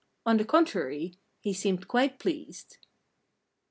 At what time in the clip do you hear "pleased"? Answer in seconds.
2.17-2.77